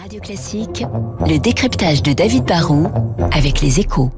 Radio 0.00 0.18
Classique, 0.18 0.84
le 1.26 1.36
décryptage 1.38 2.02
de 2.02 2.14
David 2.14 2.44
Barrault 2.44 2.86
avec 3.32 3.60
les 3.60 3.80
échos. 3.80 4.10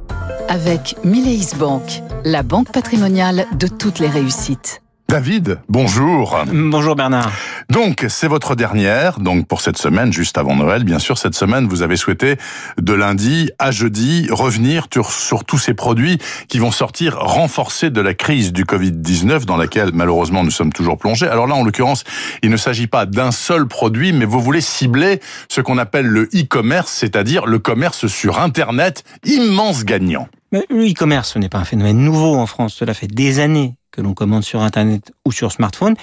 Avec 0.48 0.94
Mileis 1.02 1.56
Bank, 1.58 1.82
la 2.24 2.44
banque 2.44 2.70
patrimoniale 2.70 3.46
de 3.58 3.66
toutes 3.66 3.98
les 3.98 4.08
réussites. 4.08 4.80
David, 5.12 5.59
bonjour. 5.69 6.38
Bonjour 6.51 6.96
Bernard. 6.96 7.30
Donc, 7.69 8.07
c'est 8.09 8.29
votre 8.29 8.57
dernière, 8.57 9.21
donc 9.21 9.46
pour 9.46 9.61
cette 9.61 9.77
semaine, 9.77 10.11
juste 10.11 10.38
avant 10.38 10.57
Noël, 10.57 10.85
bien 10.85 10.98
sûr, 10.98 11.19
cette 11.19 11.35
semaine, 11.35 11.68
vous 11.68 11.82
avez 11.82 11.98
souhaité, 11.98 12.36
de 12.79 12.95
lundi 12.95 13.50
à 13.59 13.72
jeudi, 13.72 14.29
revenir 14.30 14.86
sur, 14.90 15.45
tous 15.45 15.59
ces 15.59 15.75
produits 15.75 16.17
qui 16.48 16.59
vont 16.59 16.71
sortir 16.71 17.18
renforcés 17.18 17.90
de 17.90 18.00
la 18.00 18.14
crise 18.14 18.54
du 18.54 18.64
Covid-19 18.64 19.45
dans 19.45 19.59
laquelle, 19.59 19.90
malheureusement, 19.93 20.45
nous 20.45 20.50
sommes 20.50 20.72
toujours 20.72 20.96
plongés. 20.96 21.26
Alors 21.26 21.46
là, 21.46 21.57
en 21.57 21.63
l'occurrence, 21.63 22.04
il 22.43 22.49
ne 22.49 22.57
s'agit 22.57 22.86
pas 22.86 23.04
d'un 23.04 23.32
seul 23.32 23.68
produit, 23.68 24.14
mais 24.14 24.25
vous 24.25 24.40
voulez 24.40 24.63
cibler 24.63 25.21
ce 25.50 25.61
qu'on 25.61 25.76
appelle 25.76 26.07
le 26.07 26.22
e-commerce, 26.35 26.90
c'est-à-dire 26.90 27.44
le 27.44 27.58
commerce 27.58 28.07
sur 28.07 28.40
Internet, 28.40 29.04
immense 29.26 29.85
gagnant. 29.85 30.26
Mais 30.53 30.64
le 30.71 30.90
e-commerce, 30.90 31.35
ce 31.35 31.39
n'est 31.39 31.50
pas 31.50 31.58
un 31.58 31.64
phénomène 31.64 31.99
nouveau 31.99 32.34
en 32.34 32.47
France. 32.47 32.72
Cela 32.72 32.94
fait 32.94 33.08
des 33.08 33.41
années 33.41 33.75
que 33.92 34.01
l'on 34.01 34.14
commande 34.14 34.42
sur 34.42 34.62
Internet 34.62 35.12
ou 35.25 35.33
sur 35.33 35.53
smartphone. 35.53 35.95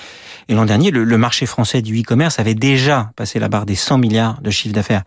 Et 0.48 0.54
l'an 0.54 0.66
dernier, 0.66 0.92
le, 0.92 1.18
marché 1.18 1.46
français 1.46 1.82
du 1.82 2.00
e-commerce 2.00 2.40
avait 2.40 2.56
déjà 2.56 3.12
passé 3.16 3.40
la 3.40 3.50
barre 3.50 3.66
des 3.66 3.76
100 3.76 3.98
milliards 3.98 4.42
de 4.42 4.52
chiffre 4.52 4.74
d'affaires. 4.74 5.04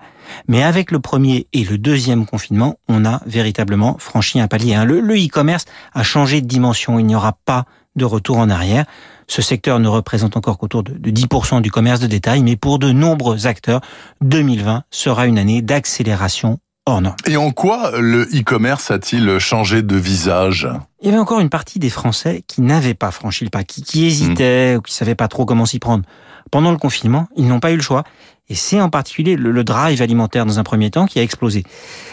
Mais 0.48 0.62
avec 0.62 0.90
le 0.90 0.98
premier 0.98 1.46
et 1.52 1.64
le 1.64 1.78
deuxième 1.78 2.26
confinement, 2.26 2.76
on 2.88 3.04
a 3.04 3.20
véritablement 3.24 3.96
franchi 3.98 4.40
un 4.40 4.48
palier. 4.48 4.74
Hein. 4.74 4.84
Le 4.84 5.14
e-commerce 5.16 5.64
a 5.94 6.02
changé 6.02 6.40
de 6.40 6.46
dimension. 6.46 6.98
Il 6.98 7.06
n'y 7.06 7.16
aura 7.16 7.38
pas 7.44 7.64
de 7.96 8.04
retour 8.04 8.38
en 8.38 8.50
arrière. 8.50 8.84
Ce 9.28 9.40
secteur 9.40 9.78
ne 9.78 9.88
représente 9.88 10.36
encore 10.36 10.58
qu'autour 10.58 10.82
de 10.82 11.10
10% 11.10 11.62
du 11.62 11.70
commerce 11.70 12.00
de 12.00 12.06
détail, 12.06 12.42
mais 12.42 12.56
pour 12.56 12.78
de 12.78 12.90
nombreux 12.90 13.46
acteurs, 13.46 13.80
2020 14.20 14.82
sera 14.90 15.26
une 15.26 15.38
année 15.38 15.62
d'accélération 15.62 16.58
norme. 16.88 17.14
Et 17.26 17.36
en 17.36 17.52
quoi 17.52 17.92
le 17.98 18.22
e-commerce 18.34 18.90
a-t-il 18.90 19.38
changé 19.38 19.82
de 19.82 19.96
visage? 19.96 20.68
Il 21.00 21.06
y 21.06 21.08
avait 21.08 21.18
encore 21.18 21.40
une 21.40 21.48
partie 21.48 21.78
des 21.78 21.90
Français 21.90 22.44
qui 22.46 22.62
n'avaient 22.62 22.94
pas 22.94 23.10
franchi 23.10 23.44
le 23.44 23.50
pas, 23.50 23.64
qui, 23.64 23.82
qui 23.82 24.06
hésitaient 24.06 24.74
hmm. 24.74 24.78
ou 24.78 24.82
qui 24.82 24.94
savaient 24.94 25.14
pas 25.14 25.28
trop 25.28 25.44
comment 25.44 25.66
s'y 25.66 25.78
prendre. 25.78 26.04
Pendant 26.50 26.70
le 26.70 26.76
confinement, 26.76 27.28
ils 27.36 27.46
n'ont 27.46 27.60
pas 27.60 27.72
eu 27.72 27.76
le 27.76 27.82
choix. 27.82 28.04
Et 28.48 28.54
c'est 28.54 28.80
en 28.80 28.90
particulier 28.90 29.36
le, 29.36 29.64
drive 29.64 30.02
alimentaire 30.02 30.44
dans 30.44 30.58
un 30.58 30.64
premier 30.64 30.90
temps 30.90 31.06
qui 31.06 31.18
a 31.18 31.22
explosé. 31.22 31.62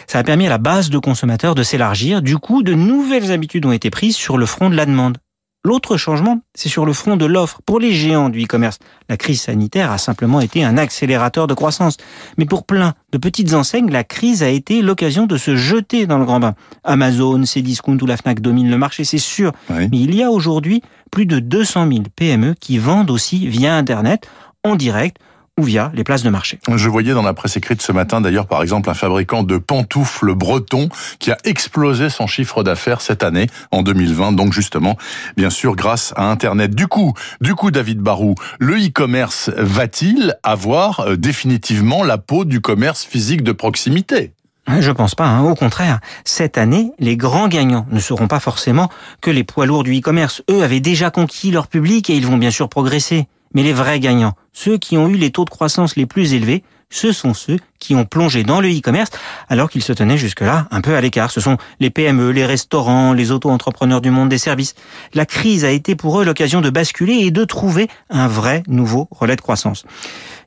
Ça 0.06 0.18
a 0.18 0.22
permis 0.22 0.46
à 0.46 0.50
la 0.50 0.58
base 0.58 0.88
de 0.88 0.98
consommateurs 0.98 1.54
de 1.54 1.62
s'élargir. 1.62 2.22
Du 2.22 2.38
coup, 2.38 2.62
de 2.62 2.72
nouvelles 2.72 3.32
habitudes 3.32 3.66
ont 3.66 3.72
été 3.72 3.90
prises 3.90 4.16
sur 4.16 4.38
le 4.38 4.46
front 4.46 4.70
de 4.70 4.76
la 4.76 4.86
demande. 4.86 5.18
L'autre 5.62 5.98
changement, 5.98 6.40
c'est 6.54 6.70
sur 6.70 6.86
le 6.86 6.94
front 6.94 7.18
de 7.18 7.26
l'offre. 7.26 7.60
Pour 7.66 7.80
les 7.80 7.92
géants 7.92 8.30
du 8.30 8.42
e-commerce, 8.42 8.78
la 9.10 9.18
crise 9.18 9.42
sanitaire 9.42 9.90
a 9.90 9.98
simplement 9.98 10.40
été 10.40 10.64
un 10.64 10.78
accélérateur 10.78 11.46
de 11.46 11.52
croissance. 11.52 11.98
Mais 12.38 12.46
pour 12.46 12.64
plein 12.64 12.94
de 13.12 13.18
petites 13.18 13.52
enseignes, 13.52 13.90
la 13.90 14.02
crise 14.02 14.42
a 14.42 14.48
été 14.48 14.80
l'occasion 14.80 15.26
de 15.26 15.36
se 15.36 15.56
jeter 15.56 16.06
dans 16.06 16.16
le 16.16 16.24
grand 16.24 16.40
bain. 16.40 16.54
Amazon, 16.82 17.42
Cdiscount 17.44 17.98
ou 18.00 18.06
la 18.06 18.16
Fnac 18.16 18.40
dominent 18.40 18.70
le 18.70 18.78
marché, 18.78 19.04
c'est 19.04 19.18
sûr. 19.18 19.52
Mais 19.68 19.88
il 19.92 20.14
y 20.14 20.22
a 20.22 20.30
aujourd'hui 20.30 20.82
plus 21.10 21.26
de 21.26 21.40
200 21.40 21.88
000 21.88 22.02
PME 22.16 22.54
qui 22.58 22.78
vendent 22.78 23.10
aussi 23.10 23.46
via 23.46 23.76
Internet, 23.76 24.28
en 24.64 24.76
direct, 24.76 25.18
via 25.60 25.90
les 25.94 26.04
places 26.04 26.22
de 26.22 26.30
marché. 26.30 26.58
Je 26.74 26.88
voyais 26.88 27.12
dans 27.12 27.22
la 27.22 27.34
presse 27.34 27.56
écrite 27.56 27.82
ce 27.82 27.92
matin 27.92 28.20
d'ailleurs 28.20 28.46
par 28.46 28.62
exemple 28.62 28.90
un 28.90 28.94
fabricant 28.94 29.42
de 29.42 29.58
pantoufles 29.58 30.34
breton 30.34 30.88
qui 31.18 31.30
a 31.30 31.38
explosé 31.44 32.10
son 32.10 32.26
chiffre 32.26 32.62
d'affaires 32.62 33.00
cette 33.00 33.22
année 33.22 33.46
en 33.70 33.82
2020 33.82 34.32
donc 34.32 34.52
justement 34.52 34.96
bien 35.36 35.50
sûr 35.50 35.76
grâce 35.76 36.12
à 36.16 36.30
internet. 36.30 36.74
Du 36.74 36.86
coup, 36.86 37.14
du 37.40 37.54
coup 37.54 37.70
David 37.70 38.00
Barou, 38.00 38.34
le 38.58 38.76
e-commerce 38.76 39.50
va-t-il 39.56 40.34
avoir 40.42 41.00
euh, 41.00 41.16
définitivement 41.16 42.04
la 42.04 42.18
peau 42.18 42.44
du 42.44 42.60
commerce 42.60 43.04
physique 43.04 43.42
de 43.42 43.52
proximité? 43.52 44.32
Je 44.78 44.90
pense 44.92 45.14
pas. 45.14 45.26
Hein. 45.26 45.42
Au 45.42 45.54
contraire, 45.54 46.00
cette 46.24 46.58
année, 46.58 46.92
les 46.98 47.16
grands 47.16 47.48
gagnants 47.48 47.86
ne 47.90 47.98
seront 47.98 48.28
pas 48.28 48.40
forcément 48.40 48.88
que 49.20 49.30
les 49.30 49.42
poids 49.42 49.66
lourds 49.66 49.82
du 49.82 49.98
e-commerce. 49.98 50.42
Eux 50.50 50.62
avaient 50.62 50.80
déjà 50.80 51.10
conquis 51.10 51.50
leur 51.50 51.66
public 51.66 52.10
et 52.10 52.14
ils 52.14 52.26
vont 52.26 52.36
bien 52.36 52.50
sûr 52.50 52.68
progresser. 52.68 53.26
Mais 53.54 53.62
les 53.62 53.72
vrais 53.72 54.00
gagnants, 54.00 54.34
ceux 54.52 54.78
qui 54.78 54.96
ont 54.96 55.08
eu 55.08 55.16
les 55.16 55.30
taux 55.30 55.44
de 55.44 55.50
croissance 55.50 55.96
les 55.96 56.06
plus 56.06 56.34
élevés, 56.34 56.62
ce 56.90 57.12
sont 57.12 57.34
ceux 57.34 57.58
qui 57.78 57.94
ont 57.94 58.04
plongé 58.04 58.42
dans 58.42 58.60
le 58.60 58.68
e-commerce 58.68 59.10
alors 59.48 59.70
qu'ils 59.70 59.82
se 59.82 59.92
tenaient 59.92 60.18
jusque-là 60.18 60.66
un 60.70 60.80
peu 60.80 60.94
à 60.96 61.00
l'écart. 61.00 61.30
Ce 61.30 61.40
sont 61.40 61.56
les 61.78 61.90
PME, 61.90 62.30
les 62.30 62.44
restaurants, 62.44 63.12
les 63.12 63.30
auto-entrepreneurs 63.30 64.00
du 64.00 64.10
monde 64.10 64.28
des 64.28 64.38
services. 64.38 64.74
La 65.14 65.24
crise 65.24 65.64
a 65.64 65.70
été 65.70 65.94
pour 65.94 66.20
eux 66.20 66.24
l'occasion 66.24 66.60
de 66.60 66.70
basculer 66.70 67.14
et 67.14 67.30
de 67.30 67.44
trouver 67.44 67.88
un 68.10 68.26
vrai 68.26 68.64
nouveau 68.66 69.08
relais 69.10 69.36
de 69.36 69.40
croissance. 69.40 69.84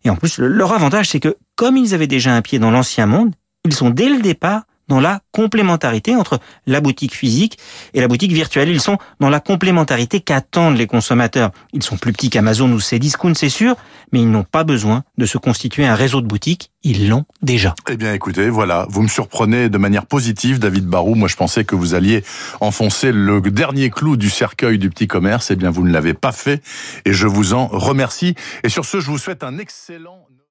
Et 0.03 0.09
en 0.09 0.15
plus, 0.15 0.37
leur 0.37 0.73
avantage, 0.73 1.09
c'est 1.09 1.21
que 1.21 1.37
comme 1.55 1.77
ils 1.77 1.93
avaient 1.93 2.07
déjà 2.07 2.33
un 2.35 2.41
pied 2.41 2.59
dans 2.59 2.71
l'ancien 2.71 3.05
monde, 3.05 3.33
ils 3.65 3.73
sont 3.73 3.89
dès 3.89 4.09
le 4.09 4.21
départ 4.21 4.63
dans 4.87 4.99
la 4.99 5.21
complémentarité 5.31 6.15
entre 6.15 6.39
la 6.67 6.81
boutique 6.81 7.15
physique 7.15 7.57
et 7.93 8.01
la 8.01 8.07
boutique 8.07 8.31
virtuelle. 8.31 8.69
Ils 8.69 8.81
sont 8.81 8.97
dans 9.19 9.29
la 9.29 9.39
complémentarité 9.39 10.19
qu'attendent 10.19 10.77
les 10.77 10.87
consommateurs. 10.87 11.51
Ils 11.73 11.83
sont 11.83 11.97
plus 11.97 12.13
petits 12.13 12.29
qu'Amazon 12.29 12.71
ou 12.71 12.79
Cdiscount, 12.79 13.33
c'est 13.35 13.49
sûr, 13.49 13.75
mais 14.11 14.21
ils 14.21 14.29
n'ont 14.29 14.43
pas 14.43 14.63
besoin 14.63 15.03
de 15.17 15.25
se 15.25 15.37
constituer 15.37 15.85
un 15.85 15.95
réseau 15.95 16.21
de 16.21 16.27
boutiques. 16.27 16.71
Ils 16.83 17.07
l'ont 17.07 17.25
déjà. 17.41 17.75
Eh 17.89 17.95
bien, 17.95 18.13
écoutez, 18.13 18.49
voilà, 18.49 18.85
vous 18.89 19.01
me 19.01 19.07
surprenez 19.07 19.69
de 19.69 19.77
manière 19.77 20.05
positive, 20.05 20.59
David 20.59 20.85
Barou. 20.85 21.15
Moi, 21.15 21.29
je 21.29 21.37
pensais 21.37 21.63
que 21.63 21.75
vous 21.75 21.93
alliez 21.93 22.23
enfoncer 22.59 23.13
le 23.13 23.39
dernier 23.41 23.89
clou 23.89 24.17
du 24.17 24.29
cercueil 24.29 24.77
du 24.77 24.89
petit 24.89 25.07
commerce. 25.07 25.49
Eh 25.49 25.55
bien, 25.55 25.71
vous 25.71 25.83
ne 25.83 25.91
l'avez 25.91 26.13
pas 26.13 26.33
fait 26.33 26.61
et 27.05 27.13
je 27.13 27.27
vous 27.27 27.53
en 27.53 27.67
remercie. 27.67 28.35
Et 28.63 28.69
sur 28.69 28.83
ce, 28.83 28.99
je 28.99 29.09
vous 29.09 29.17
souhaite 29.17 29.43
un 29.43 29.57
excellent 29.59 30.27